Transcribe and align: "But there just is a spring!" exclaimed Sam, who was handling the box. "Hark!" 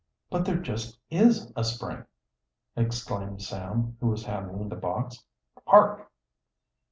"But 0.31 0.45
there 0.45 0.57
just 0.57 0.97
is 1.11 1.53
a 1.55 1.63
spring!" 1.63 2.05
exclaimed 2.75 3.43
Sam, 3.43 3.97
who 4.01 4.07
was 4.07 4.25
handling 4.25 4.67
the 4.69 4.75
box. 4.75 5.23
"Hark!" 5.67 6.11